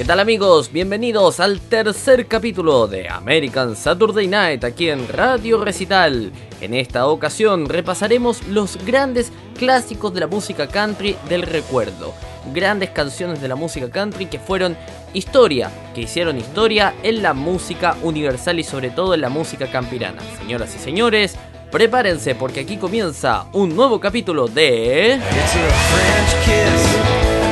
[0.00, 0.72] ¿Qué tal amigos?
[0.72, 6.32] Bienvenidos al tercer capítulo de American Saturday Night aquí en Radio Recital.
[6.62, 12.14] En esta ocasión repasaremos los grandes clásicos de la música country del recuerdo.
[12.54, 14.74] Grandes canciones de la música country que fueron
[15.12, 20.22] historia, que hicieron historia en la música universal y sobre todo en la música campirana.
[20.38, 21.36] Señoras y señores,
[21.70, 25.20] prepárense porque aquí comienza un nuevo capítulo de...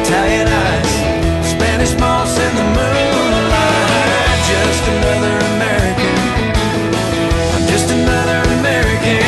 [0.00, 1.07] It's a
[4.88, 6.16] another American.
[7.54, 9.20] I'm just another American.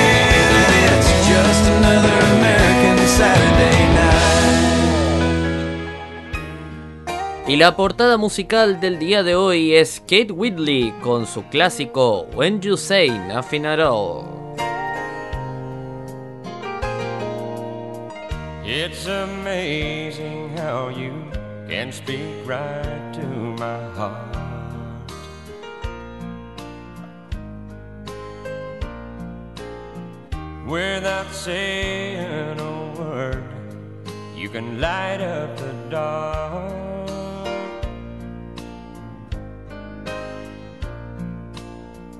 [0.95, 4.11] It's just another American Saturday night.
[7.49, 12.61] Y la portada musical del día de hoy es Kate Whitley con su clásico When
[12.61, 14.41] You Say Nothing at All.
[18.73, 21.13] It's amazing how you
[21.69, 23.27] can speak right to
[23.59, 24.50] my heart.
[30.71, 33.43] Without saying a word,
[34.37, 36.71] you can light up the dark.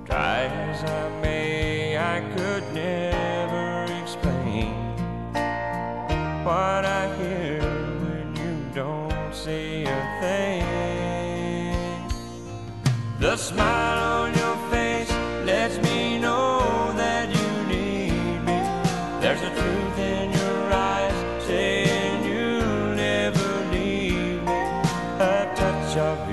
[0.05, 4.75] Try as I may, I could never explain
[6.45, 7.61] what I hear
[8.03, 10.65] when you don't say a thing.
[13.21, 14.40] The smile on your
[25.97, 26.30] of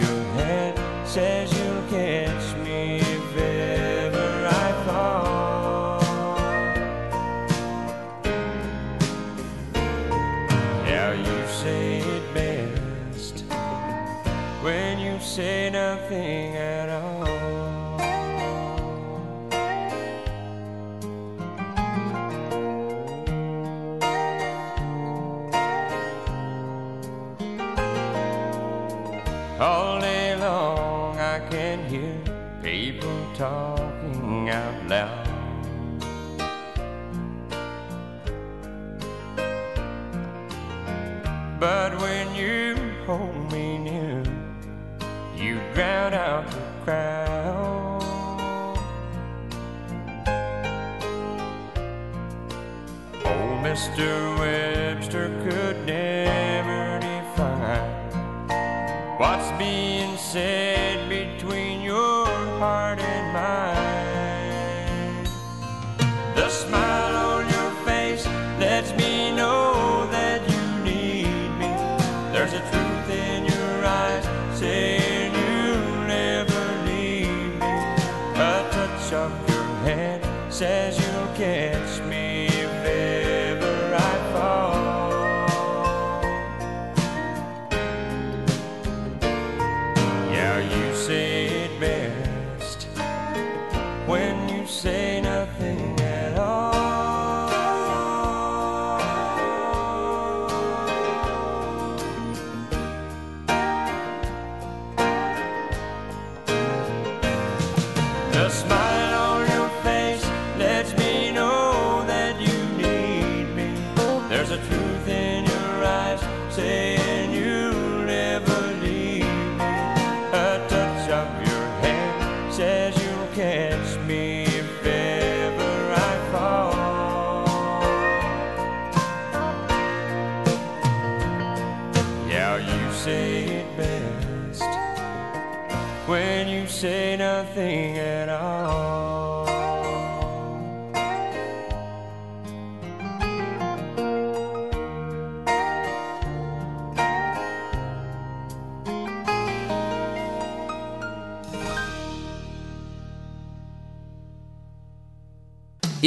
[53.99, 54.76] after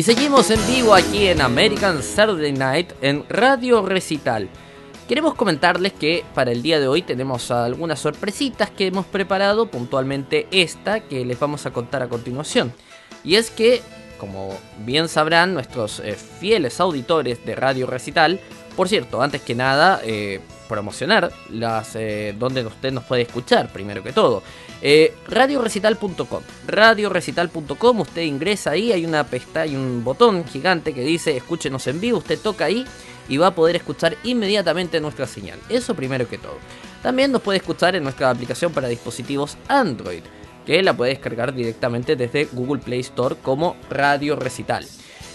[0.00, 4.48] Y seguimos en vivo aquí en American Saturday Night en Radio Recital.
[5.06, 10.48] Queremos comentarles que para el día de hoy tenemos algunas sorpresitas que hemos preparado, puntualmente
[10.52, 12.72] esta que les vamos a contar a continuación.
[13.24, 13.82] Y es que,
[14.16, 14.56] como
[14.86, 18.40] bien sabrán nuestros eh, fieles auditores de Radio Recital,
[18.76, 20.40] por cierto, antes que nada, eh,
[20.70, 24.42] promocionar las eh, donde usted nos puede escuchar, primero que todo.
[24.80, 26.42] Eh, radiorecital.com.
[26.68, 32.18] Radiorecital.com, usted ingresa ahí, hay una pestaña, un botón gigante que dice escúchenos en vivo,
[32.18, 32.86] usted toca ahí
[33.28, 35.58] y va a poder escuchar inmediatamente nuestra señal.
[35.68, 36.58] Eso primero que todo.
[37.02, 40.22] También nos puede escuchar en nuestra aplicación para dispositivos Android,
[40.64, 44.86] que la puede descargar directamente desde Google Play Store como Radio Recital.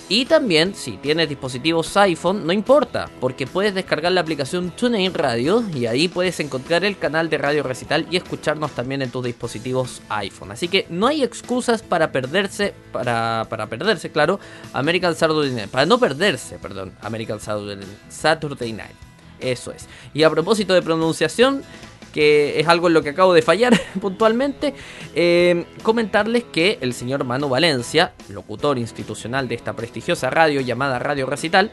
[0.08, 5.64] Y también, si tienes dispositivos iPhone, no importa, porque puedes descargar la aplicación TuneIn Radio
[5.74, 10.04] y ahí puedes encontrar el canal de Radio Recital y escucharnos también en tus dispositivos
[10.10, 10.52] iPhone.
[10.52, 14.40] Así que no hay excusas para perderse, para, para perderse, claro,
[14.74, 18.96] American Saturday Night, para no perderse, perdón, American Saturday Night.
[19.40, 19.88] Eso es.
[20.14, 21.64] Y a propósito de pronunciación,
[22.16, 24.74] que es algo en lo que acabo de fallar puntualmente,
[25.14, 31.26] eh, comentarles que el señor Manu Valencia, locutor institucional de esta prestigiosa radio llamada Radio
[31.26, 31.72] Recital,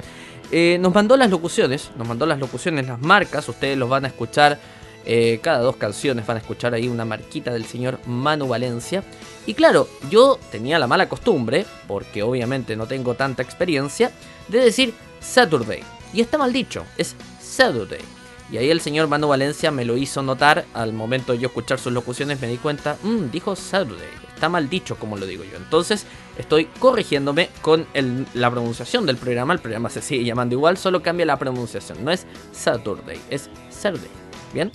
[0.51, 4.09] eh, nos mandó las locuciones, nos mandó las locuciones, las marcas, ustedes los van a
[4.09, 4.59] escuchar,
[5.07, 9.05] eh, cada dos canciones van a escuchar ahí una marquita del señor Manu Valencia.
[9.47, 14.11] Y claro, yo tenía la mala costumbre, porque obviamente no tengo tanta experiencia,
[14.49, 15.85] de decir Saturday.
[16.13, 18.22] Y está mal dicho, es Saturday.
[18.53, 21.79] Y ahí el señor Manu Valencia me lo hizo notar al momento de yo escuchar
[21.79, 22.39] sus locuciones.
[22.39, 24.11] Me di cuenta, mmm, dijo Saturday.
[24.35, 25.57] Está mal dicho como lo digo yo.
[25.57, 26.05] Entonces
[26.37, 27.87] estoy corrigiéndome con
[28.35, 29.55] la pronunciación del programa.
[29.55, 32.05] El programa se sigue llamando igual, solo cambia la pronunciación.
[32.05, 34.11] No es Saturday, es Saturday.
[34.53, 34.71] Bien.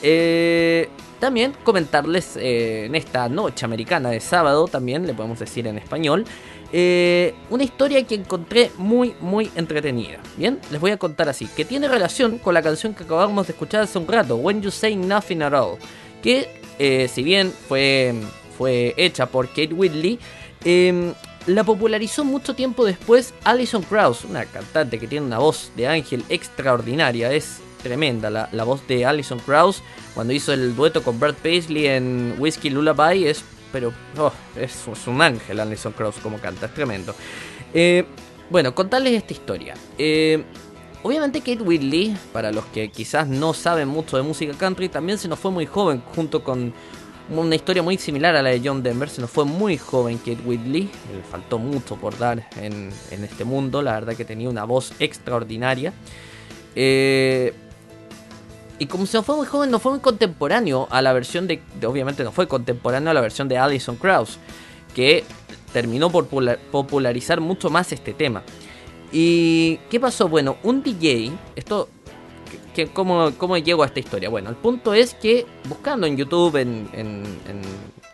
[0.00, 0.88] Eh,
[1.18, 6.24] también comentarles eh, en esta noche americana de sábado, también le podemos decir en español,
[6.72, 10.18] eh, una historia que encontré muy, muy entretenida.
[10.36, 13.52] Bien, les voy a contar así: que tiene relación con la canción que acabamos de
[13.52, 15.78] escuchar hace un rato, When You Say Nothing at All.
[16.22, 18.14] Que, eh, si bien fue,
[18.56, 20.18] fue hecha por Kate Whitley,
[20.64, 21.14] em,
[21.46, 26.24] la popularizó mucho tiempo después Alison Krauss, una cantante que tiene una voz de ángel
[26.28, 27.32] extraordinaria.
[27.32, 29.82] Es tremenda la, la voz de Alison Krauss
[30.14, 33.26] cuando hizo el dueto con Bert Paisley en Whiskey Lullaby.
[33.26, 33.42] Es
[33.72, 37.14] pero oh, es, un ángel Alison Krauss como canta, es tremendo.
[37.72, 38.04] Eh,
[38.50, 39.74] bueno, contarles esta historia.
[39.96, 40.42] Eh,
[41.02, 45.28] obviamente Kate Whitley, para los que quizás no saben mucho de música country, también se
[45.28, 46.72] nos fue muy joven, junto con
[47.30, 50.40] una historia muy similar a la de John Denver, se nos fue muy joven Kate
[50.44, 54.64] Whitley, le faltó mucho por dar en, en este mundo, la verdad que tenía una
[54.64, 55.92] voz extraordinaria.
[56.74, 57.52] Eh,
[58.78, 62.22] y como se fue muy joven, no fue muy contemporáneo a la versión de, Obviamente
[62.22, 64.38] no fue contemporáneo a la versión de Alison Krauss,
[64.94, 65.24] que
[65.72, 68.42] terminó por popularizar mucho más este tema.
[69.12, 70.28] ¿Y qué pasó?
[70.28, 71.32] Bueno, un DJ.
[71.56, 71.88] Esto.
[72.92, 74.28] ¿cómo, ¿Cómo llego a esta historia?
[74.28, 77.24] Bueno, el punto es que buscando en YouTube, en, en,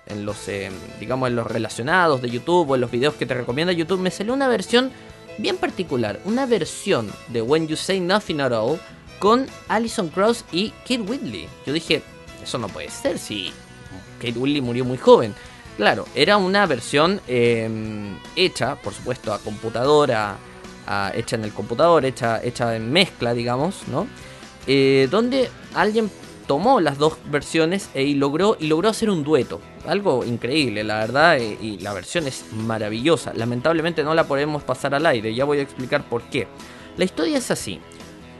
[0.06, 0.48] en, los.
[0.48, 4.00] Eh, digamos, en los relacionados de YouTube o en los videos que te recomienda YouTube,
[4.00, 4.90] me salió una versión
[5.36, 6.20] bien particular.
[6.24, 8.78] Una versión de When You Say Nothing at All
[9.24, 11.48] con Alison Krauss y Kate Whitley.
[11.64, 12.02] Yo dije,
[12.42, 13.54] eso no puede ser si
[14.20, 15.34] Kate Whitley murió muy joven.
[15.78, 20.36] Claro, era una versión em, hecha, por supuesto, a computadora,
[21.14, 24.06] hecha en el computador, hecha, hecha en mezcla, digamos, ¿no?
[24.66, 26.10] Eh, donde alguien
[26.46, 29.58] tomó las dos versiones e, y, logró, y logró hacer un dueto.
[29.86, 33.32] Algo increíble, la verdad, eh, y la versión es maravillosa.
[33.32, 36.46] Lamentablemente no la podemos pasar al aire, ya voy a explicar por qué.
[36.98, 37.80] La historia es así.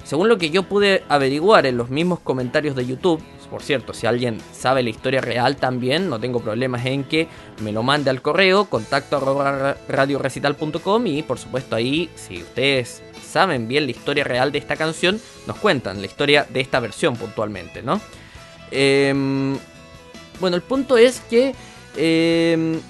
[0.04, 3.22] Según lo que yo pude averiguar en los mismos comentarios de YouTube,
[3.54, 7.28] por cierto, si alguien sabe la historia real también, no tengo problemas en que
[7.62, 9.20] me lo mande al correo, contacto
[9.88, 15.20] radiorecital.com y por supuesto ahí, si ustedes saben bien la historia real de esta canción,
[15.46, 18.00] nos cuentan la historia de esta versión puntualmente, ¿no?
[18.72, 19.56] Em,
[20.40, 21.54] bueno, el punto es que
[21.96, 22.80] em,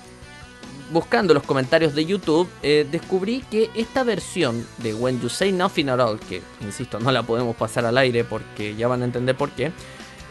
[0.91, 5.89] buscando los comentarios de YouTube, eh, descubrí que esta versión de When You Say Nothing
[5.89, 9.37] at All, que insisto, no la podemos pasar al aire porque ya van a entender
[9.37, 9.73] por qué,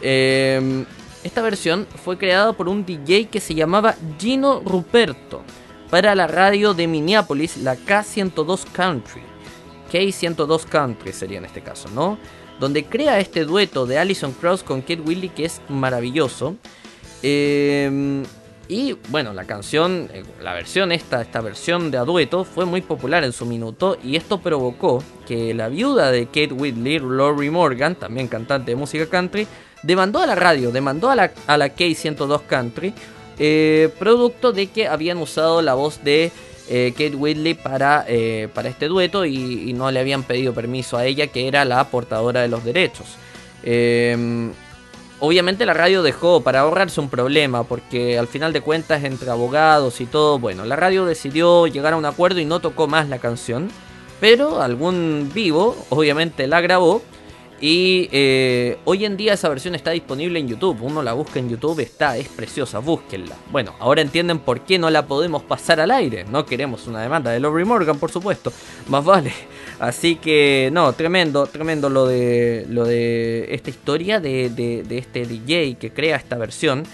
[0.00, 0.84] em,
[1.22, 5.42] esta versión fue creada por un DJ que se llamaba Gino Ruperto
[5.90, 9.22] para la radio de Minneapolis, la K102 Country.
[9.92, 12.18] K102 Country sería en este caso, ¿no?
[12.60, 16.56] Donde crea este dueto de Alison Krauss con Kate Willy que es maravilloso.
[17.22, 18.22] Eh,
[18.68, 23.22] y bueno, la canción, eh, la versión esta, esta versión de Adueto fue muy popular
[23.22, 28.26] en su minuto y esto provocó que la viuda de Kate Whitley, Lori Morgan, también
[28.26, 29.46] cantante de música country,
[29.82, 32.94] demandó a la radio, demandó a la, a la K102 Country,
[33.38, 36.32] eh, producto de que habían usado la voz de
[36.70, 38.06] eh, Kate Whitley para,
[38.54, 41.84] para este dueto y, y, no le habían pedido permiso a ella, que era la
[41.90, 43.18] portadora de los derechos.
[45.20, 50.00] Obviamente la radio dejó para ahorrarse un problema, porque al final de cuentas entre abogados
[50.00, 53.18] y todo, bueno, la radio decidió llegar a un acuerdo y no tocó más la
[53.18, 53.70] canción,
[54.20, 57.02] pero algún vivo obviamente la grabó
[57.60, 60.82] Y eh, hoy en día esa versión está disponible en YouTube.
[60.82, 63.36] Uno la busca en YouTube, está, es preciosa, búsquenla.
[63.50, 66.24] Bueno, ahora entienden por qué no la podemos pasar al aire.
[66.24, 68.52] No queremos una demanda de Lori Morgan, por supuesto.
[68.88, 69.32] Más vale.
[69.84, 75.74] Así que, no, tremendo, tremendo lo de, lo de esta historia de, de, este DJ
[75.74, 76.84] que crea esta versión.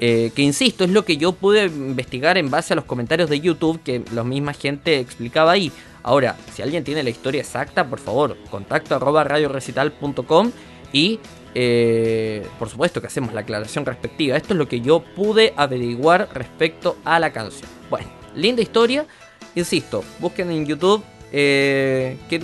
[0.00, 3.40] Eh, que insisto, es lo que yo pude investigar en base a los comentarios de
[3.40, 5.72] YouTube que la misma gente explicaba ahí.
[6.02, 10.52] Ahora, si alguien tiene la historia exacta, por favor, contacto arroba radiorecital.com
[10.92, 11.20] y
[11.54, 14.36] eh, por supuesto que hacemos la aclaración respectiva.
[14.36, 17.70] Esto es lo que yo pude averiguar respecto a la canción.
[17.88, 19.06] Bueno, linda historia.
[19.54, 22.42] Insisto, busquen en YouTube eh, Kid,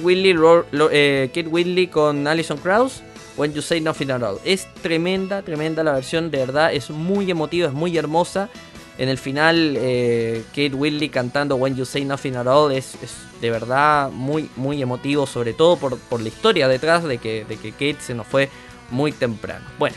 [0.93, 3.03] eh, con Alison Krauss.
[3.37, 4.39] When You Say Nothing At All.
[4.45, 8.49] Es tremenda, tremenda la versión, de verdad, es muy emotiva, es muy hermosa.
[8.97, 12.97] En el final, eh, Kate Whitley cantando When You Say Nothing At All es,
[13.41, 18.15] de verdad muy, muy emotivo, sobre todo por, la historia detrás de que, Kate se
[18.15, 18.49] nos fue
[18.91, 19.65] muy temprano.
[19.81, 19.97] Bueno,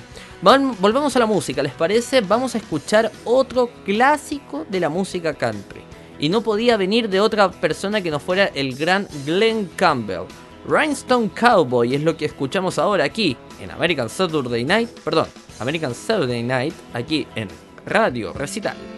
[0.80, 2.22] volvemos a la música, ¿les parece?
[2.22, 5.87] Vamos a escuchar otro clásico de la música country.
[6.20, 10.26] Y no podía venir de otra persona que no fuera el gran Glenn Campbell.
[10.68, 15.28] Rhinestone Cowboy es lo que escuchamos ahora aquí en American Saturday Night, perdón,
[15.60, 17.48] American Saturday Night, aquí en
[17.86, 18.97] Radio Recital.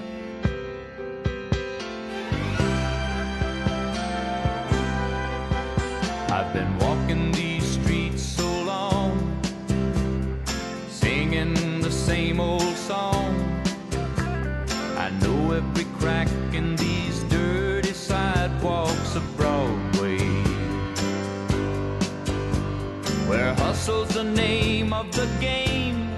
[23.90, 26.10] Hustle's the name of the game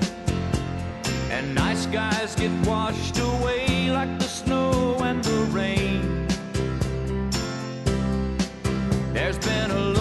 [1.31, 6.27] and nice guys get washed away like the snow and the rain.
[9.13, 10.00] There's been a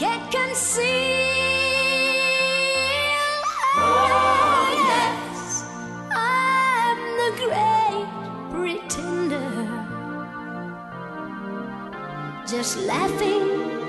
[0.00, 0.86] Heart can't conceal.
[3.76, 5.64] Oh, yes,
[6.10, 8.08] I'm the great
[8.50, 9.50] pretender,
[12.46, 13.79] just laughing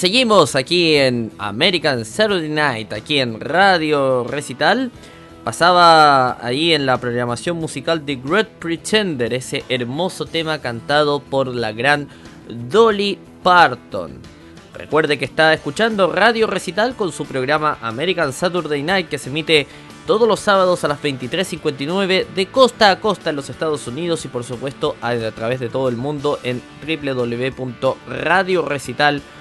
[0.00, 4.90] seguimos aquí en American Saturday Night, aquí en Radio Recital.
[5.44, 11.72] Pasaba ahí en la programación musical de Great Pretender, ese hermoso tema cantado por la
[11.72, 12.08] gran
[12.48, 14.20] Dolly Parton.
[14.72, 19.66] Recuerde que está escuchando Radio Recital con su programa American Saturday Night que se emite
[20.06, 24.28] todos los sábados a las 23.59 de costa a costa en los Estados Unidos y
[24.28, 29.39] por supuesto a, través de todo el mundo en www.radiorecital.com.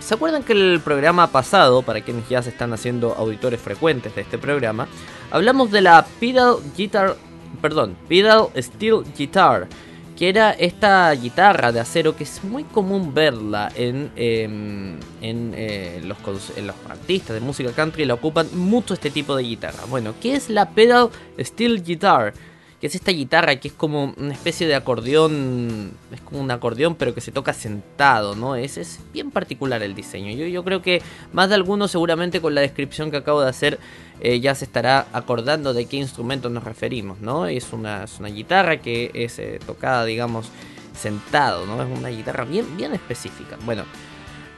[0.00, 4.22] ¿Se acuerdan que el programa pasado, para quienes ya se están haciendo auditores frecuentes de
[4.22, 4.88] este programa,
[5.30, 7.14] hablamos de la pedal guitar,
[7.60, 9.68] perdón, pedal steel guitar,
[10.16, 16.00] que era esta guitarra de acero que es muy común verla en, em, en, eh,
[16.04, 19.84] los, cons- en los artistas de música country, la ocupan mucho este tipo de guitarra.
[19.90, 22.32] Bueno, ¿qué es la pedal steel guitar?
[22.80, 26.94] Que es esta guitarra que es como una especie de acordeón, es como un acordeón
[26.94, 28.54] pero que se toca sentado, ¿no?
[28.54, 30.30] Es, es bien particular el diseño.
[30.30, 33.78] Yo, yo creo que más de alguno seguramente con la descripción que acabo de hacer
[34.20, 37.46] eh, ya se estará acordando de qué instrumento nos referimos, ¿no?
[37.46, 40.50] Es una, es una guitarra que es eh, tocada, digamos,
[40.98, 41.82] sentado, ¿no?
[41.82, 43.56] Es una guitarra bien, bien específica.
[43.64, 43.84] Bueno,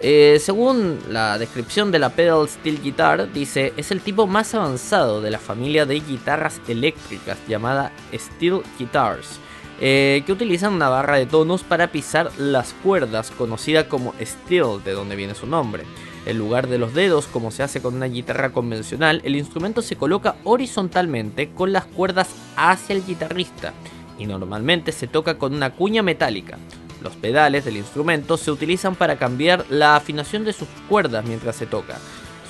[0.02, 5.20] eh, según la descripción de la pedal steel guitar, dice es el tipo más avanzado
[5.20, 9.38] de la familia de guitarras eléctricas llamada steel guitars,
[9.78, 14.92] eh, que utilizan una barra de tonos para pisar las cuerdas, conocida como steel, de
[14.92, 15.84] donde viene su nombre.
[16.24, 19.96] En lugar de los dedos, como se hace con una guitarra convencional, el instrumento se
[19.96, 23.74] coloca horizontalmente con las cuerdas hacia el guitarrista
[24.18, 26.58] y normalmente se toca con una cuña metálica.
[27.02, 31.66] Los pedales del instrumento se utilizan para cambiar la afinación de sus cuerdas mientras se
[31.66, 31.98] toca.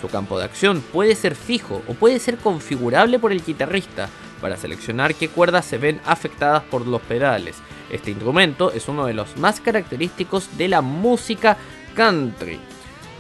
[0.01, 4.09] Su campo de acción puede ser fijo o puede ser configurable por el guitarrista
[4.41, 7.57] para seleccionar qué cuerdas se ven afectadas por los pedales.
[7.91, 11.57] Este instrumento es uno de los más característicos de la música
[11.95, 12.59] country.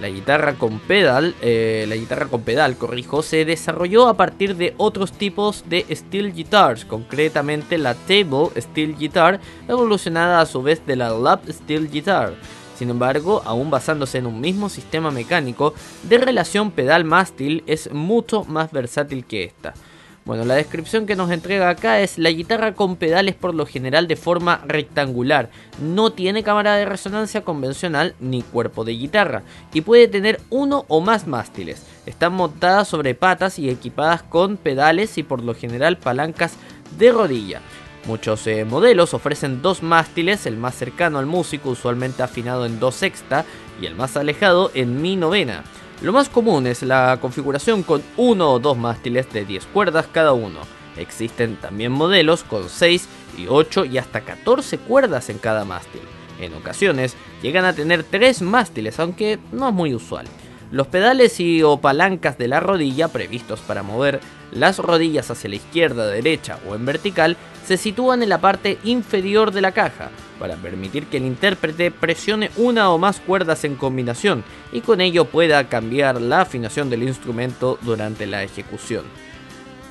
[0.00, 4.72] La guitarra con pedal, eh, la guitarra con pedal, corrijo, se desarrolló a partir de
[4.78, 10.96] otros tipos de steel guitars, concretamente la table steel guitar, evolucionada a su vez de
[10.96, 12.32] la lap steel guitar.
[12.78, 18.72] Sin embargo, aún basándose en un mismo sistema mecánico de relación pedal-mástil, es mucho más
[18.72, 19.74] versátil que esta.
[20.30, 24.06] Bueno, la descripción que nos entrega acá es la guitarra con pedales por lo general
[24.06, 25.50] de forma rectangular,
[25.82, 31.00] no tiene cámara de resonancia convencional ni cuerpo de guitarra y puede tener uno o
[31.00, 31.84] más mástiles.
[32.06, 36.54] Están montadas sobre patas y equipadas con pedales y por lo general palancas
[36.96, 37.60] de rodilla.
[38.06, 42.92] Muchos eh, modelos ofrecen dos mástiles, el más cercano al músico usualmente afinado en do
[42.92, 43.44] sexta
[43.82, 45.64] y el más alejado en mi novena.
[46.02, 50.32] Lo más común es la configuración con uno o dos mástiles de 10 cuerdas cada
[50.32, 50.60] uno.
[50.96, 56.00] Existen también modelos con 6 y 8 y hasta 14 cuerdas en cada mástil.
[56.40, 60.24] En ocasiones llegan a tener 3 mástiles, aunque no es muy usual.
[60.72, 64.20] Los pedales y o palancas de la rodilla previstos para mover
[64.52, 69.50] las rodillas hacia la izquierda, derecha o en vertical se sitúan en la parte inferior
[69.50, 74.44] de la caja para permitir que el intérprete presione una o más cuerdas en combinación
[74.72, 79.04] y con ello pueda cambiar la afinación del instrumento durante la ejecución.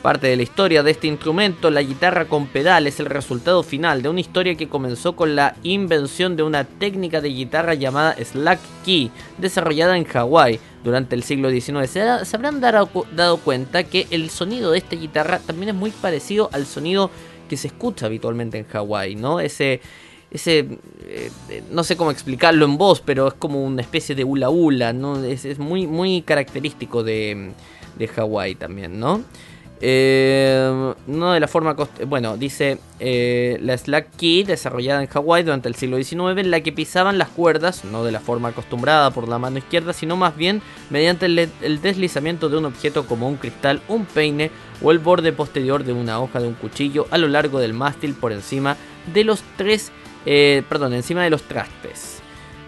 [0.01, 4.01] Parte de la historia de este instrumento, la guitarra con pedal, es el resultado final
[4.01, 8.61] de una historia que comenzó con la invención de una técnica de guitarra llamada slack
[8.85, 11.89] key, desarrollada en Hawái durante el siglo XIX.
[11.89, 12.01] Se,
[12.33, 16.65] habrán dado, dado cuenta que el sonido de esta guitarra también es muy parecido al
[16.65, 17.11] sonido
[17.49, 19.41] que se escucha habitualmente en Hawái, ¿no?
[19.41, 19.81] Ese,
[20.31, 21.29] ese eh,
[21.71, 25.21] no sé cómo explicarlo en voz, pero es como una especie de hula hula, ¿no?
[25.25, 27.51] Es, muy, muy característico de,
[27.97, 29.25] de Hawái también, ¿no?
[29.81, 31.75] Eh, no de la forma.
[32.07, 36.61] Bueno, dice eh, la slack key desarrollada en Hawái durante el siglo XIX, en la
[36.61, 40.35] que pisaban las cuerdas, no de la forma acostumbrada por la mano izquierda, sino más
[40.35, 45.31] bien mediante el, deslizamiento de un objeto como un cristal, un peine o el borde
[45.31, 48.75] posterior de una hoja de un cuchillo a lo largo del mástil por encima
[49.13, 49.91] de los tres.
[50.25, 52.18] Eh, perdón, encima de los trastes.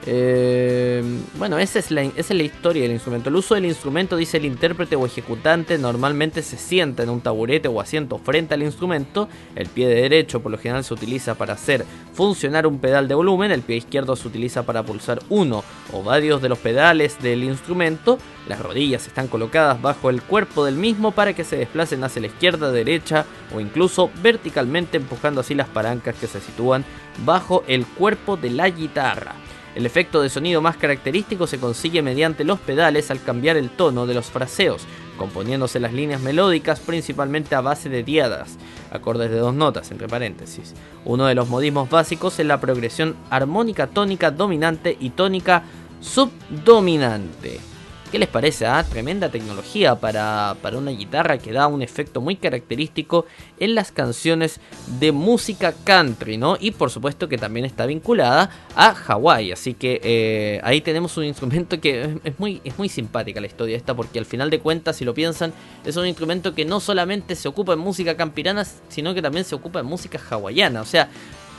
[0.08, 1.04] Eh,
[1.36, 3.30] bueno, esa es, la, esa es la historia del instrumento.
[3.30, 7.68] El uso del instrumento, dice el intérprete o ejecutante, normalmente se sienta en un taburete
[7.68, 9.30] o asiento frente al instrumento.
[9.56, 13.52] El pie derecho por lo general se utiliza para hacer funcionar un pedal de volumen.
[13.52, 18.18] El pie izquierdo se utiliza para pulsar uno o varios de los pedales del instrumento.
[18.48, 22.28] Las rodillas están colocadas bajo el cuerpo del mismo para que se desplacen hacia la
[22.28, 26.84] izquierda, derecha o incluso verticalmente empujando así las palancas que se sitúan
[27.24, 29.36] bajo el cuerpo de la guitarra.
[29.76, 34.06] El efecto de sonido más característico se consigue mediante los pedales al cambiar el tono
[34.06, 34.84] de los fraseos,
[35.18, 38.58] componiéndose las líneas melódicas principalmente a base de diadas,
[38.92, 40.74] acordes de dos notas, entre paréntesis.
[41.06, 45.64] Uno de los modismos básicos es la progresión armónica tónica dominante y tónica
[46.02, 47.71] subdominante.
[48.12, 48.66] ¿Qué les parece?
[48.66, 48.84] Ah?
[48.84, 53.26] Tremenda tecnología para, una guitarra que da un efecto muy característico
[53.58, 54.60] en las canciones
[55.00, 56.58] de música country, ¿no?
[56.60, 59.54] Y por supuesto que también está vinculada a Hawái.
[59.54, 63.78] Así que eh, ahí tenemos un instrumento que es muy, es muy simpática la historia
[63.78, 65.54] esta, porque al final de cuentas, si lo piensan,
[65.86, 69.56] es un instrumento que no solamente se ocupa en música campirana, sino que también se
[69.56, 70.82] ocupa en música hawaiana.
[70.82, 71.08] O sea,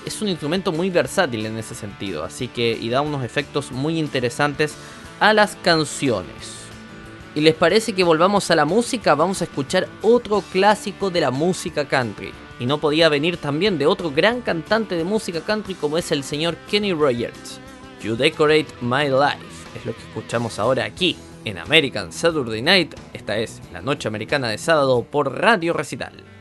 [0.04, 2.24] es un instrumento muy versátil en ese sentido.
[2.24, 4.74] Así que, y da unos efectos muy interesantes
[5.22, 6.66] a las canciones.
[7.36, 9.14] ¿Y les parece que volvamos a la música?
[9.14, 12.32] Vamos a escuchar otro clásico de la música country.
[12.58, 16.24] Y no podía venir también de otro gran cantante de música country como es el
[16.24, 17.60] señor Kenny Rogers.
[18.02, 22.96] You Decorate My Life es lo que escuchamos ahora aquí en American Saturday Night.
[23.12, 26.31] Esta es la noche americana de sábado por Radio Recital.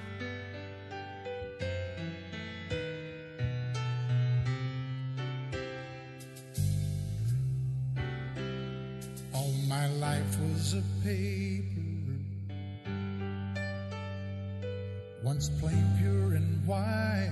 [15.31, 17.31] Once plain, pure, and white.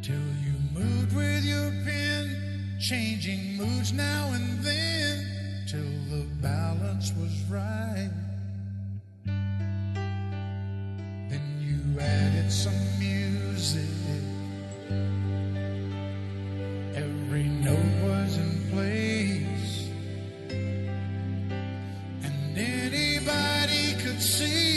[0.00, 5.26] Till you moved with your pen, changing moods now and then,
[5.66, 8.12] till the balance was right.
[11.30, 13.82] Then you added some music.
[16.94, 19.88] Every note was in place.
[22.22, 24.67] And anybody could see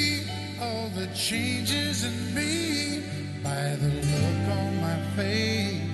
[0.62, 3.04] all the changes in me
[3.44, 5.91] by the look on my face.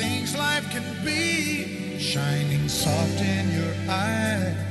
[0.00, 4.69] Things life can be shining soft in your eyes.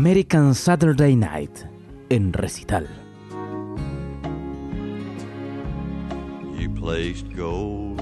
[0.00, 1.66] American Saturday Night
[2.10, 2.86] en recital.
[6.58, 8.00] You placed gold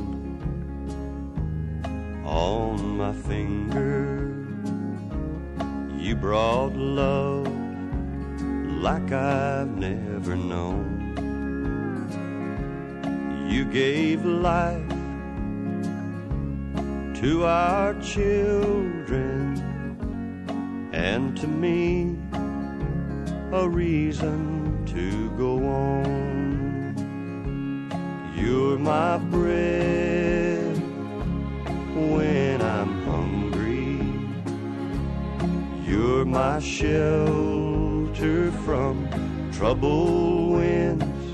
[2.25, 4.33] on my finger.
[5.99, 7.51] You brought love
[8.81, 10.87] like I've never known.
[13.51, 14.89] You gave life
[17.21, 19.68] to our children
[20.99, 22.17] and to me
[23.53, 26.97] a reason to go on.
[28.37, 30.77] You're my bread
[31.95, 34.01] when I'm hungry.
[35.89, 39.09] You're my shelter from
[39.53, 41.27] troubled winds.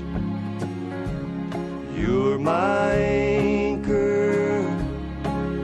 [1.97, 4.59] You're my anchor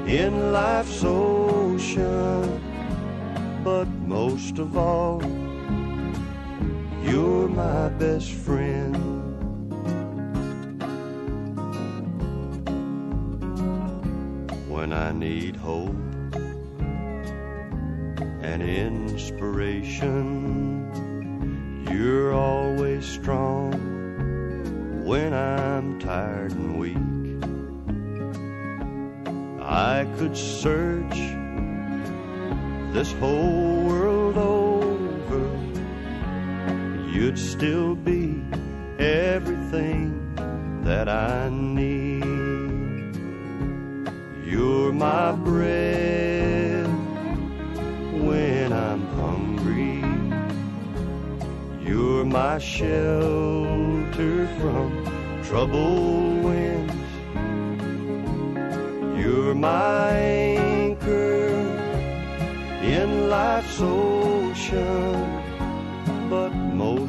[0.07, 2.50] in life's ocean.
[4.31, 5.21] Most of all,
[7.03, 8.95] you're my best friend.
[14.69, 15.93] when I need hope
[18.41, 20.07] and inspiration.
[21.91, 23.73] You're always strong
[25.03, 26.95] when I'm tired and weak.
[29.61, 31.19] I could search
[32.93, 34.20] this whole world
[37.11, 38.41] you'd still be
[38.97, 40.33] everything
[40.83, 42.23] that I need.
[44.45, 46.87] You're my bread
[48.25, 49.99] when I'm hungry.
[51.85, 56.93] You're my shelter from troubled winds.
[59.19, 61.49] You're my anchor
[62.81, 65.40] in life's ocean.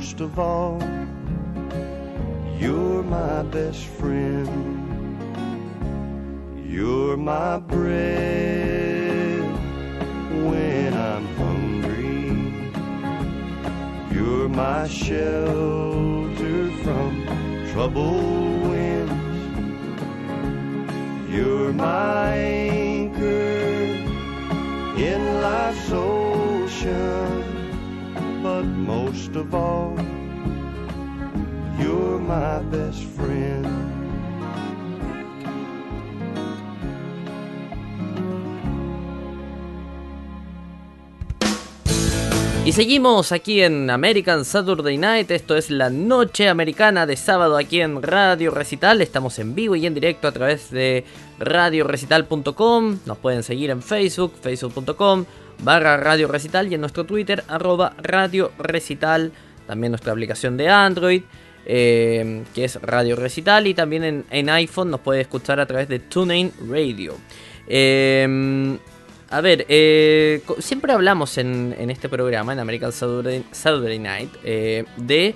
[0.03, 0.83] Most of all,
[2.59, 4.51] you're my best friend.
[6.69, 9.43] You're my bread
[10.49, 12.35] when I'm hungry.
[14.13, 17.13] You're my shelter from
[17.73, 19.13] troubled winds.
[21.33, 23.31] You're my anchor
[24.99, 27.32] in life's ocean.
[28.87, 29.95] Most of all,
[31.79, 33.93] you're my best friend.
[42.65, 47.81] Y seguimos aquí en American Saturday Night, esto es la noche americana de sábado aquí
[47.81, 51.05] en Radio Recital, estamos en vivo y en directo a través de
[51.41, 55.25] radiorecital.com, nos pueden seguir en Facebook, facebook.com
[55.63, 59.33] barra Radio Recital y en nuestro Twitter arroba Radio Recital,
[59.67, 61.23] también nuestra aplicación de Android,
[61.65, 66.01] eh, que es Radio Recital y también en, iPhone nos puede escuchar a través de
[66.01, 67.15] TuneIn Radio.
[67.69, 68.79] Eh,
[69.33, 75.35] A ver, eh, siempre hablamos en, este programa, en American Saturday, Saturday Night, eh, de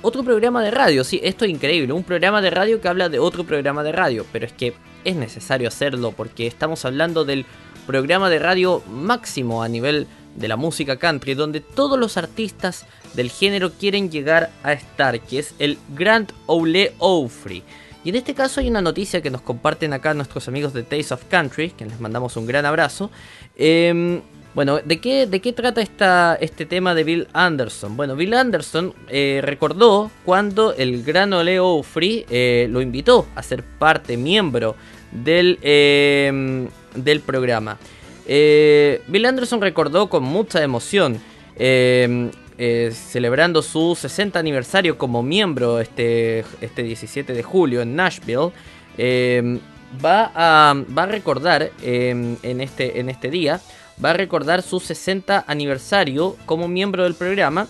[0.00, 1.04] otro programa de radio.
[1.04, 4.24] Sí, esto es increíble, un programa de radio que habla de otro programa de radio,
[4.32, 4.72] pero es que
[5.04, 7.44] es necesario hacerlo porque estamos hablando del
[7.92, 13.30] programa de radio máximo a nivel de la música country, donde todos los artistas del
[13.30, 17.62] género quieren llegar a estar, que es el Grand Ole Opry.
[18.02, 21.12] Y en este caso hay una noticia que nos comparten acá nuestros amigos de Taste
[21.12, 23.10] of Country, que les mandamos un gran abrazo.
[23.56, 24.22] Eh,
[24.54, 27.94] bueno, ¿de qué, ¿de qué trata esta, este tema de Bill Anderson?
[27.94, 33.62] Bueno, Bill Anderson eh, recordó cuando el gran Ole Opry eh, lo invitó a ser
[33.62, 34.76] parte, miembro
[35.10, 37.78] del, eh, del programa.
[38.26, 41.18] Eh, Bill Anderson recordó con mucha emoción,
[41.56, 48.50] eh, eh, celebrando su 60 aniversario como miembro este, este 17 de julio en Nashville.
[48.98, 49.58] eh,
[50.04, 53.60] va, a, va a recordar eh, en, este, en este día,
[54.02, 57.68] va a recordar su 60 aniversario como miembro del programa.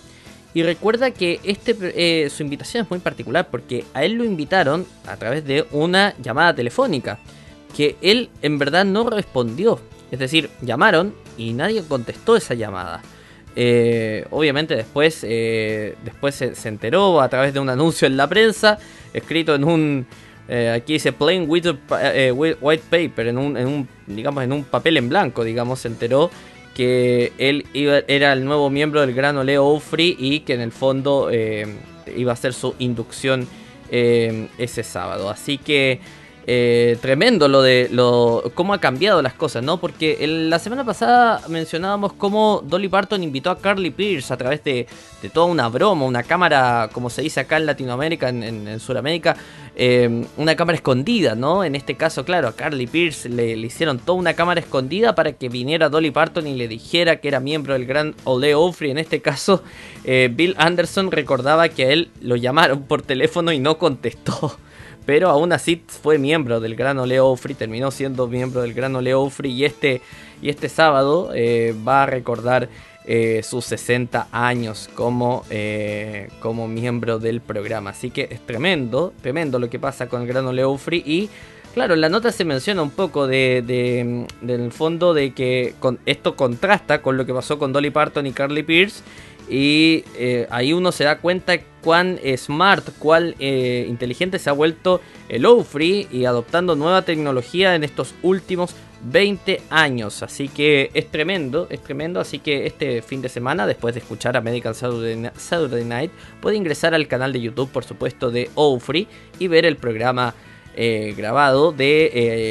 [0.55, 4.87] Y recuerda que este, eh, su invitación es muy particular porque a él lo invitaron
[5.07, 7.19] a través de una llamada telefónica
[7.77, 9.81] que él en verdad no respondió.
[10.11, 13.03] Es decir, llamaron y nadie contestó esa llamada.
[13.55, 18.79] Eh, obviamente después, eh, después se, enteró a través de un anuncio en la prensa,
[19.13, 20.07] escrito en un,
[20.49, 21.67] eh, aquí dice plain with-
[22.61, 26.31] white paper, en un, en un, digamos, en un papel en blanco, digamos, se enteró
[26.75, 30.73] que él iba- era el nuevo miembro del Gran Ole Ofri y que en el
[30.73, 33.47] fondo iba a hacer su inducción
[33.91, 35.29] ese sábado.
[35.29, 36.01] Así que
[36.47, 39.79] eh, tremendo lo de lo cómo ha cambiado las cosas, ¿no?
[39.79, 44.87] Porque la semana pasada mencionábamos cómo Dolly Parton invitó a Carly Pierce a través de,
[45.23, 49.37] de toda una broma, una cámara, como se dice acá en Latinoamérica, en, Sudamérica,
[49.77, 51.63] eh, una cámara escondida, ¿no?
[51.63, 55.33] En este caso, claro, a Carly Pierce le, le hicieron toda una cámara escondida para
[55.33, 58.91] que viniera Dolly Parton y le dijera que era miembro del gran Ole Ofri.
[58.91, 59.63] En este caso,
[60.05, 64.57] eh, Bill Anderson recordaba que a él lo llamaron por teléfono y no contestó.
[65.05, 69.15] Pero aún así fue miembro del Gran Ole Ofri, terminó siendo miembro del Gran Ole
[69.15, 70.01] Ofri y este,
[70.41, 72.69] y este sábado eh, va a recordar
[73.05, 77.91] eh, sus 60 años como, eh, como miembro del programa.
[77.91, 81.29] Así que es tremendo, tremendo lo que pasa con el Gran Ole Ofri y
[81.75, 85.99] claro, en la nota se menciona un poco de, de- del fondo de que con,
[86.07, 89.03] esto contrasta con lo que pasó con Dolly Parton y Carly Pierce
[89.49, 95.01] y eh, ahí uno se da cuenta cuán smart, cuán eh, inteligente se ha vuelto
[95.29, 98.75] el Ofri y adoptando nueva tecnología en estos últimos
[99.05, 100.23] 20 años.
[100.23, 102.21] Así que es tremendo, es tremendo.
[102.21, 104.35] Así que este fin de semana, después de escuchar
[104.75, 109.09] Saturday, Ni- Saturday Night, puede ingresar al canal de YouTube, por supuesto, de Ofri
[109.41, 110.35] y ver el programa
[110.77, 112.11] eh, grabado de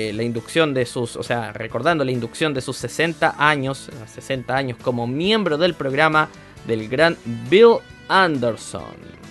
[0.09, 4.55] eh, la inducción de sus, o sea, recordando la inducción de sus 60 años, 60
[4.55, 6.29] años como miembro del programa
[6.65, 7.17] del gran
[7.49, 9.21] Bill Anderson.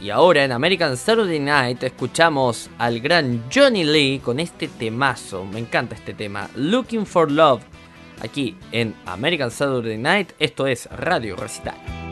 [0.00, 5.58] Y ahora en American Saturday Night escuchamos al gran Johnny Lee con este temazo, me
[5.60, 7.62] encanta este tema, Looking for Love,
[8.22, 12.09] aquí en American Saturday Night, esto es Radio Recital.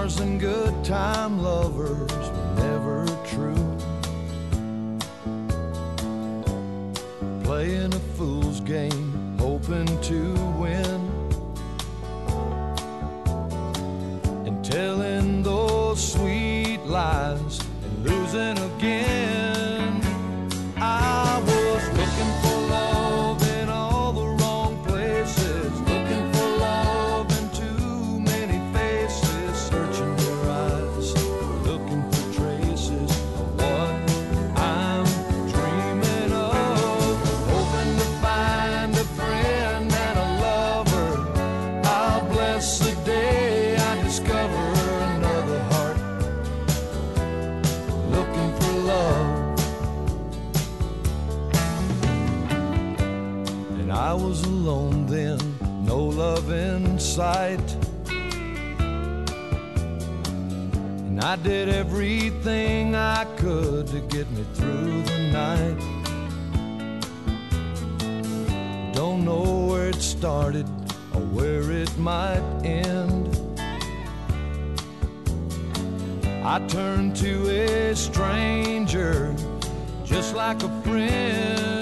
[0.00, 3.76] Bars and good time lovers were never true.
[7.44, 9.09] Playing a fool's game,
[64.08, 65.78] get me through the night.
[68.92, 70.66] Don't know where it started
[71.14, 73.36] or where it might end.
[76.44, 79.34] I turn to a stranger
[80.04, 81.79] just like a friend.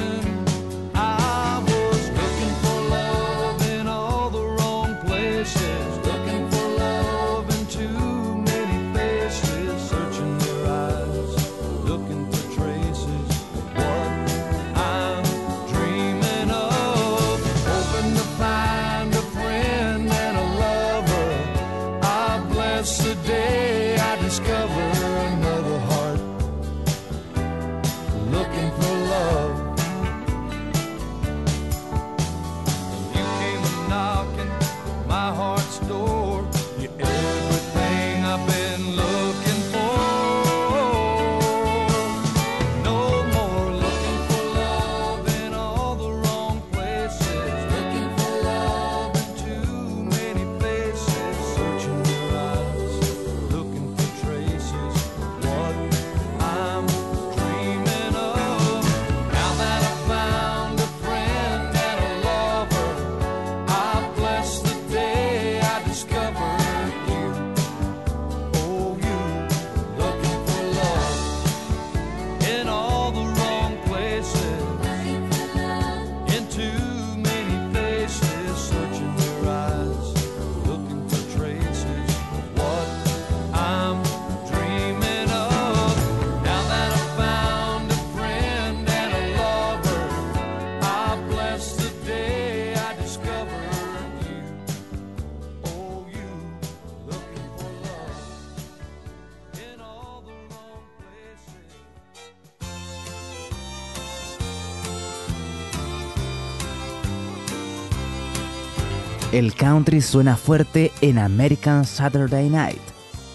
[109.97, 112.83] suena fuerte en American Saturday Night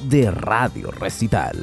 [0.08, 1.58] de Radio Recital.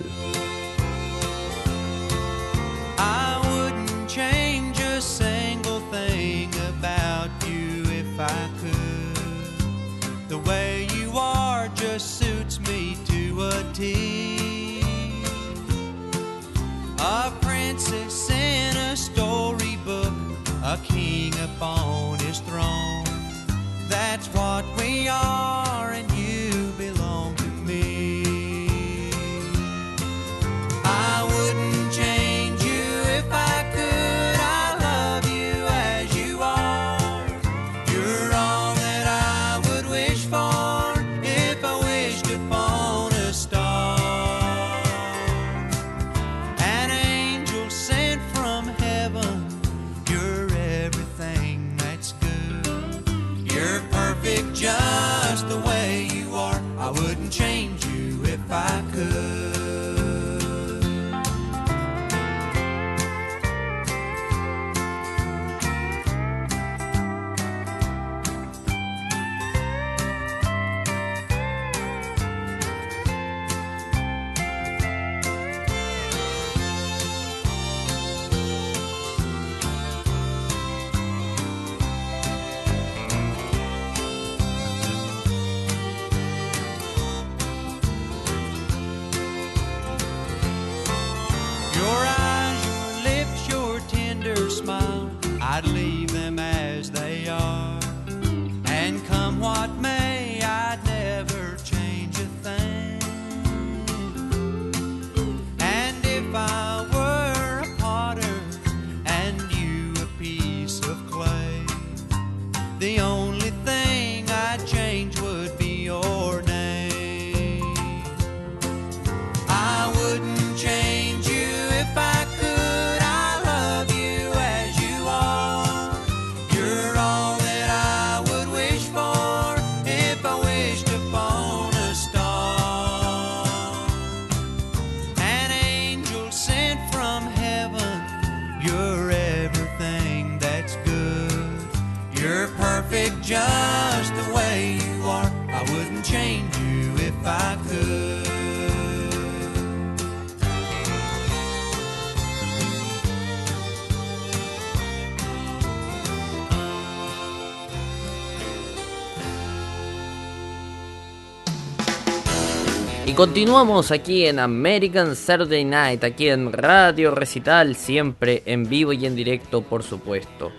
[163.10, 169.04] Y continuamos aquí en American Saturday Night, aquí en Radio Recital, siempre en vivo y
[169.04, 170.52] en directo, por supuesto.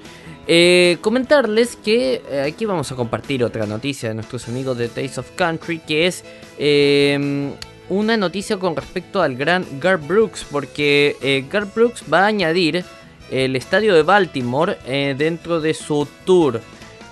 [0.46, 5.22] Eh, comentarles que eh, aquí vamos a compartir otra noticia de nuestros amigos de Taste
[5.22, 6.26] of Country, que es
[6.58, 7.54] em,
[7.88, 12.84] una noticia con respecto al gran Gar Brooks, porque eh, Gar Brooks va a añadir
[13.32, 16.60] el estadio de Baltimore eh, dentro de su tour.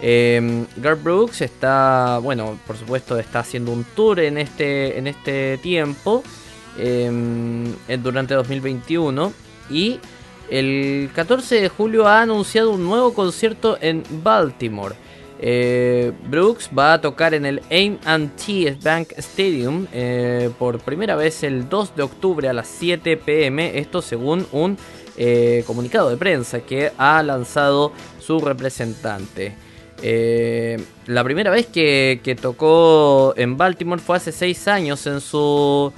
[0.01, 5.57] Eh, Garth Brooks está, bueno, por supuesto está haciendo un tour en este, en este
[5.57, 6.23] tiempo,
[6.77, 9.33] en- durante 2021,
[9.69, 9.99] y
[10.49, 14.95] el 14 de julio ha anunciado un nuevo concierto en Baltimore.
[15.41, 21.69] Eh, Brooks va a tocar en el AT&T Bank Stadium eh, por primera vez el
[21.69, 23.77] 2 de octubre a las 7 pm.
[23.79, 24.77] Esto según un
[25.15, 29.53] eh, comunicado de prensa que ha lanzado su representante.
[30.01, 35.91] Eh, la primera vez que, tocó en Baltimore fue hace 6 años en su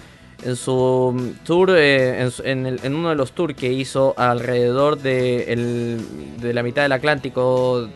[0.43, 5.99] en su tour, eh, en, uno de los tours que hizo alrededor de,
[6.41, 7.87] la mitad del Atlántico,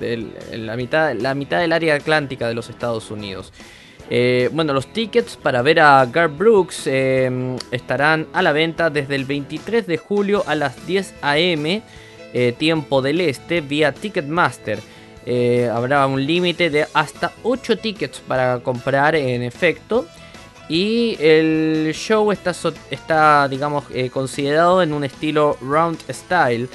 [0.52, 3.52] la, mitad, la mitad del área atlántica de los Estados Unidos.
[4.12, 9.26] Eh, bueno, los tickets para ver a Garth Brooks estarán a la venta desde el
[9.26, 11.82] 23 de julio a las 10 am,
[12.60, 14.78] tiempo del este, vía Ticketmaster.
[15.26, 20.06] Eh, habrá un límite de hasta 8 tickets para comprar en efecto.
[20.68, 22.54] Y el show está,
[22.90, 26.68] está digamos, eh, considerado en un estilo round style.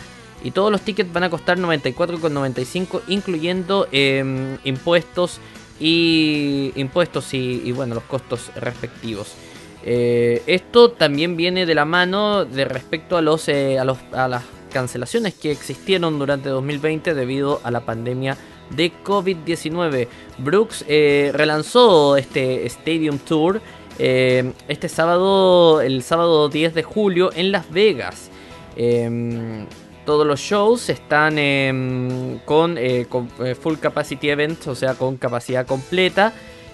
[0.43, 5.39] Y todos los tickets van a costar 94,95, incluyendo em, impuestos
[5.79, 9.35] y impuestos y, y, bueno los costos respectivos.
[9.83, 14.29] Eh, esto también viene de la mano de respecto a los, eh, a los a
[14.29, 18.37] las cancelaciones que existieron durante 2020 debido a la pandemia
[18.71, 20.09] de COVID-19.
[20.39, 23.61] Brooks eh, relanzó este Stadium Tour
[23.99, 28.31] eh, este sábado, el sábado 10 de julio en Las Vegas.
[28.77, 29.67] Em,
[30.07, 35.67] todos los shows están em, con, eh, con, full capacity events, o sea, con capacidad
[35.67, 36.33] completa.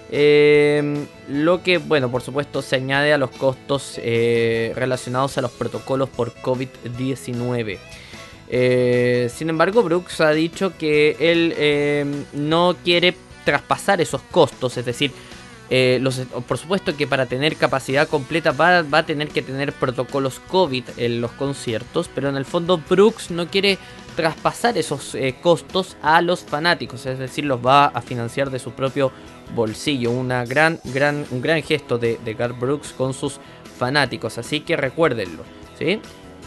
[0.09, 5.51] Em, lo que, bueno, por supuesto, se añade a los costos eh, relacionados a los
[5.51, 7.77] protocolos por COVID-19.
[8.49, 14.85] Eh, sin embargo, Brooks ha dicho que él em, no quiere traspasar esos costos, es
[14.85, 15.11] decir,
[15.69, 20.39] eh, los, por supuesto que para tener capacidad completa va, a tener que tener protocolos
[20.39, 23.77] COVID en los conciertos, pero en el fondo Brooks no quiere
[24.15, 28.71] traspasar esos eh, costos a los fanáticos, es decir, los va a financiar de su
[28.71, 29.11] propio
[29.53, 30.11] bolsillo.
[30.11, 33.39] Una gran, gran, un gran gesto de, de Garth Brooks con sus
[33.77, 35.43] fanáticos, así que recuérdenlo,
[35.77, 35.99] ¿sí?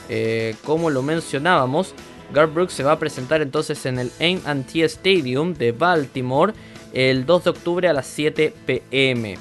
[0.09, 1.95] Eh, como lo mencionábamos,
[2.33, 6.53] Garth Brooks se va a presentar entonces en el AT&T Stadium de Baltimore
[6.93, 9.39] el 2 de octubre a las 7 pm.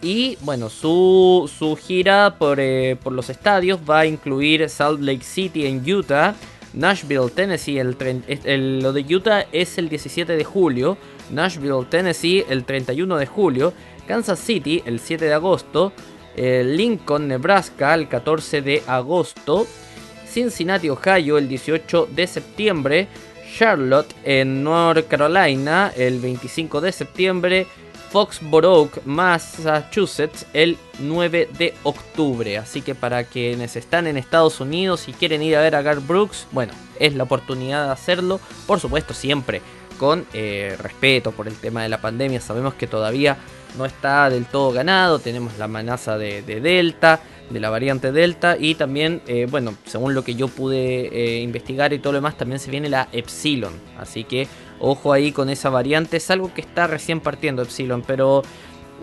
[0.00, 5.66] Y bueno, su, gira por, eh, por los estadios va a incluir Salt Lake City
[5.66, 6.34] en Utah,
[6.72, 10.96] Nashville, Tennessee, el- lo de Utah es el 17 de julio,
[11.30, 13.72] Nashville, Tennessee el 31 de julio,
[14.06, 15.92] Kansas City el 7 de agosto,
[16.36, 19.66] eh, Lincoln, Nebraska el 14 de agosto,
[20.30, 23.08] Cincinnati, Ohio el 18 de septiembre,
[23.56, 27.66] Charlotte en North Carolina el 25 de septiembre,
[28.10, 32.58] Foxborough, Massachusetts el 9 de octubre.
[32.58, 36.06] Así que para quienes están en Estados Unidos y quieren ir a ver a Garth
[36.06, 38.40] Brooks, bueno, es la oportunidad de hacerlo.
[38.66, 39.60] Por supuesto, siempre
[39.98, 42.40] con eh, respeto por el tema de la pandemia.
[42.40, 43.36] Sabemos que todavía
[43.76, 45.18] no está del todo ganado.
[45.18, 47.20] Tenemos la amenaza de, de Delta,
[47.50, 48.56] de la variante Delta.
[48.58, 52.36] Y también, eh, bueno, según lo que yo pude eh, investigar y todo lo demás,
[52.36, 53.72] también se viene la Epsilon.
[53.98, 54.48] Así que
[54.80, 56.16] ojo ahí con esa variante.
[56.16, 58.42] Es algo que está recién partiendo Epsilon, pero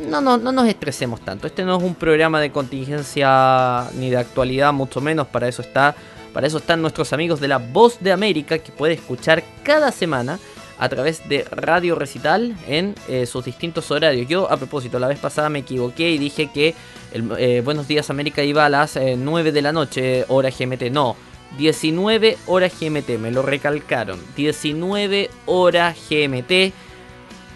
[0.08, 1.48] no, no, no nos estresemos tanto.
[1.48, 5.28] Este no es un programa de contingencia ni de actualidad, mucho menos.
[5.28, 5.96] Para eso está.
[6.34, 10.38] Para eso están nuestros amigos de la Voz de América que puede escuchar cada semana
[10.78, 14.28] a través de Radio Recital en eh, sus distintos horarios.
[14.28, 16.76] Yo, a propósito, la vez pasada me equivoqué y dije que
[17.16, 20.92] eh, Buenos Días América iba a las eh, 9 de la noche, hora GMT.
[20.92, 21.16] No,
[21.58, 24.20] 19 horas GMT, me lo recalcaron.
[24.36, 26.74] 19 horas GMT.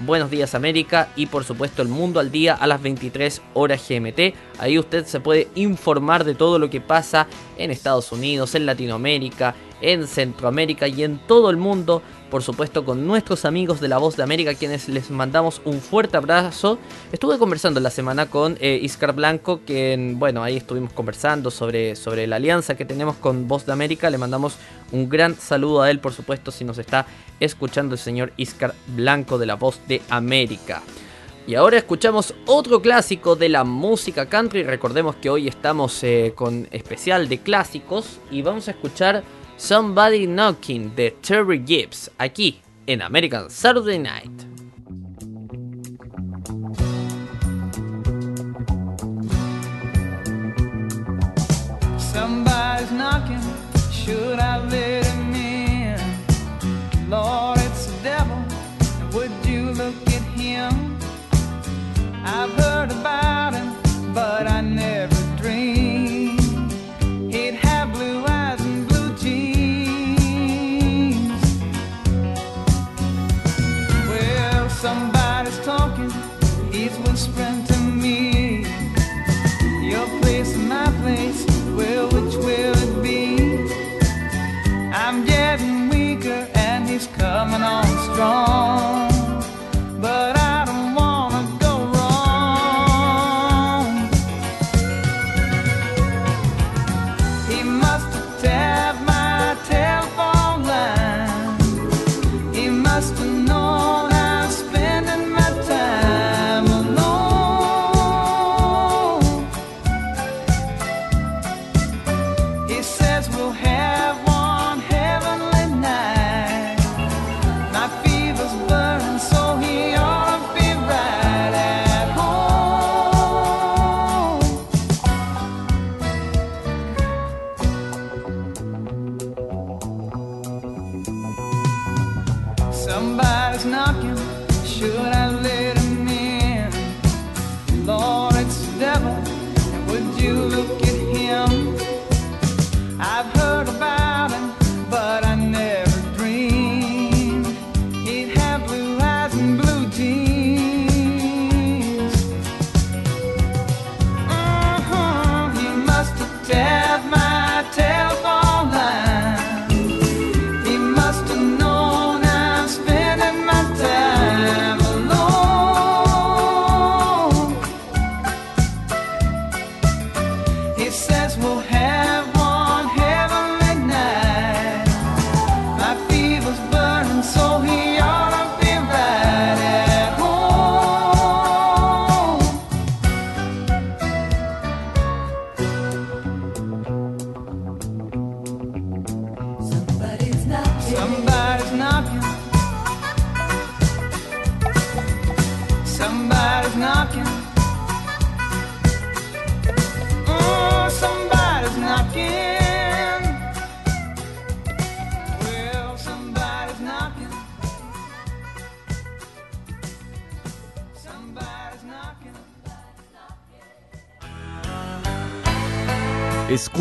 [0.06, 4.34] Buenos días América y por supuesto el mundo al día a las 23 horas GMT.
[4.60, 9.56] Ahí usted se puede informar de todo lo que pasa en Estados Unidos, en Latinoamérica,
[9.82, 12.02] en Centroamérica y en todo el mundo.
[12.30, 16.16] Por supuesto con nuestros amigos de la Voz de América quienes les mandamos un fuerte
[16.16, 16.78] abrazo.
[17.12, 22.28] Estuve conversando la semana con eh, Iscar Blanco, que bueno, ahí estuvimos conversando sobre, sobre
[22.28, 24.12] la alianza que tenemos con Voz de América.
[24.12, 24.58] Le mandamos
[24.92, 27.08] un gran saludo a él, por supuesto, si nos está
[27.40, 30.84] escuchando el señor Iscar Blanco de la Voz de América.
[31.48, 34.62] Y ahora escuchamos otro clásico de la música country.
[34.62, 39.24] Recordemos que hoy estamos eh, con especial de clásicos y vamos a escuchar
[39.60, 44.49] Somebody Knocking de Terry Gibbs aquí en American Saturday Night.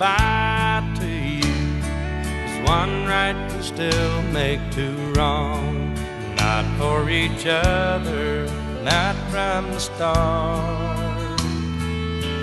[0.00, 2.64] Goodbye to you.
[2.64, 5.94] one right can still make two wrong.
[6.36, 8.46] Not for each other,
[8.82, 11.38] not from the start.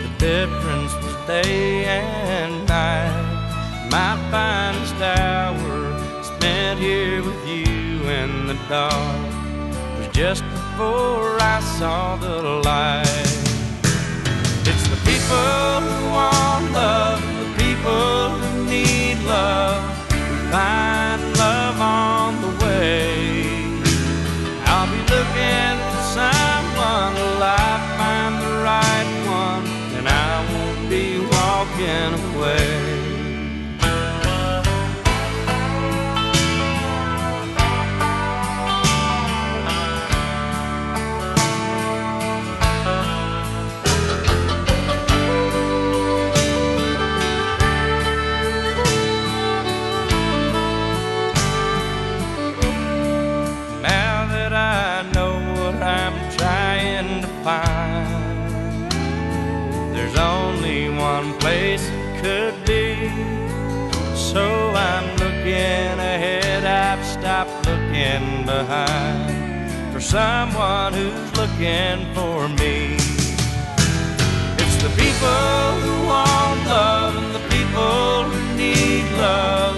[0.04, 3.90] The difference was day and night.
[3.90, 9.34] My finest hour spent here with you in the dark
[9.98, 13.48] was just before I saw the light.
[14.70, 17.27] It's the people who want love,
[17.88, 19.82] people who need love,
[20.52, 23.48] find love on the way.
[24.66, 29.66] I'll be looking for someone till I find the right one,
[29.98, 32.97] and I won't be walking away.
[68.48, 72.96] Behind for someone who's looking for me.
[74.64, 79.76] It's the people who want love and the people who need love.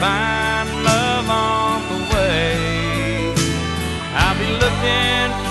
[0.00, 3.34] Find love on the way.
[4.22, 5.47] I'll be looking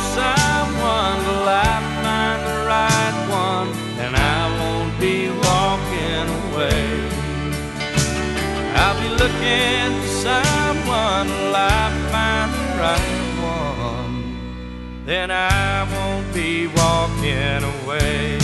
[9.18, 18.37] looking for someone till I find the right one, then I won't be walking away.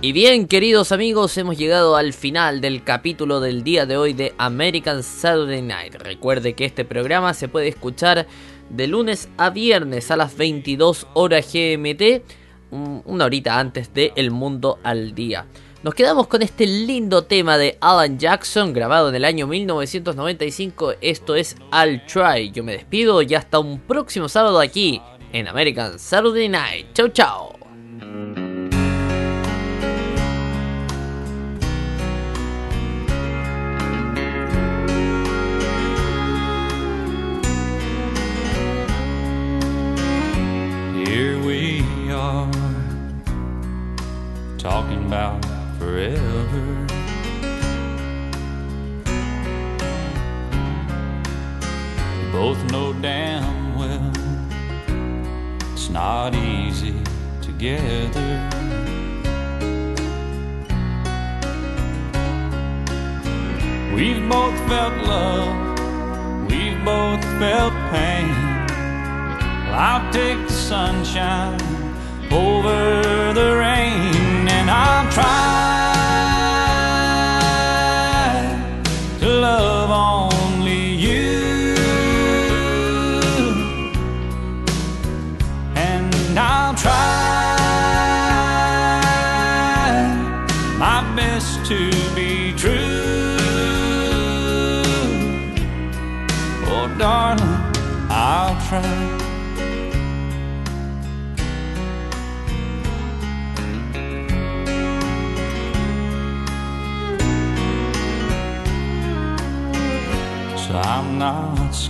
[0.00, 4.32] Y bien, queridos amigos, hemos llegado al final del capítulo del día de hoy de
[4.38, 5.94] American Saturday Night.
[5.96, 8.28] Recuerde que este programa se puede escuchar
[8.70, 12.22] de lunes a viernes a las 22 horas GMT,
[12.70, 15.46] un- una horita antes de El Mundo al Día.
[15.82, 20.94] Nos quedamos con este lindo tema de Alan Jackson, grabado en el año 1995.
[21.00, 22.52] Esto es I'll Try.
[22.52, 25.00] Yo me despido y hasta un próximo sábado aquí
[25.32, 26.86] en American Saturday Night.
[26.94, 27.52] Chau, chau.
[44.70, 45.42] Talking about
[45.78, 46.86] forever.
[52.30, 54.12] Both know damn well
[55.72, 57.02] it's not easy
[57.40, 58.34] together.
[63.94, 65.54] We've both felt love,
[66.50, 68.34] we've both felt pain.
[69.86, 71.62] I'll take the sunshine
[72.30, 74.07] over the rain,
[75.18, 75.57] try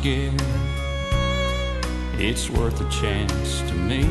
[0.01, 0.41] scared.
[2.19, 4.03] It's worth a chance to me.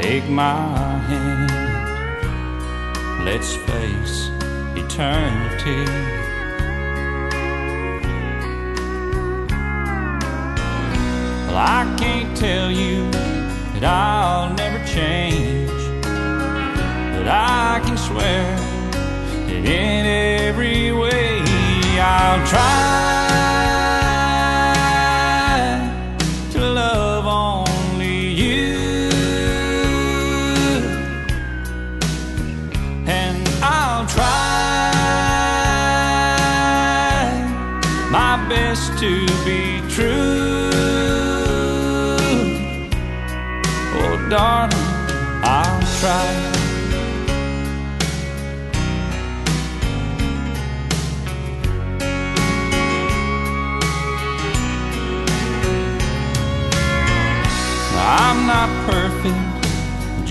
[0.00, 1.52] Take my hand.
[3.24, 4.30] Let's face
[4.74, 5.84] eternity.
[11.46, 13.10] Well, I can't tell you
[13.74, 15.70] that I'll never change.
[16.02, 18.55] But I can swear
[19.66, 21.42] in every way.
[21.98, 23.15] I'll try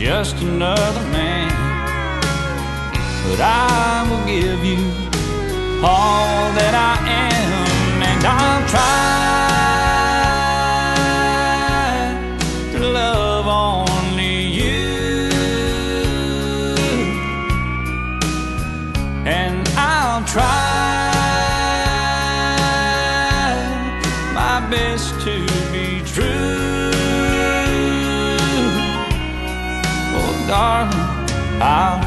[0.06, 1.50] just another man.
[3.28, 4.78] But I will give you
[5.84, 9.15] all that I am, and I'll try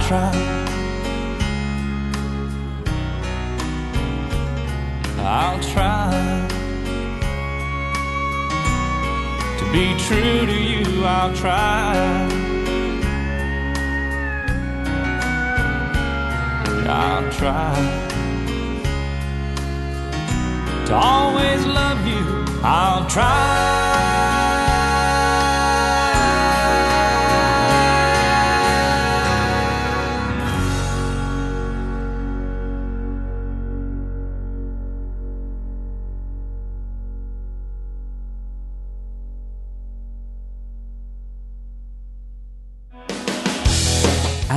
[0.08, 0.32] try.
[5.18, 6.48] I'll try
[9.58, 11.04] to be true to you.
[11.04, 11.92] I'll try.
[16.88, 17.74] I'll try
[20.86, 22.24] to always love you.
[22.62, 23.77] I'll try.